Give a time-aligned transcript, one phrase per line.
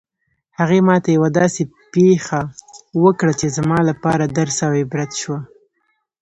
[0.59, 1.61] هغې ما ته یوه داسې
[1.93, 2.41] پېښه
[3.03, 5.39] وکړه چې زما لپاره درس او عبرت شوه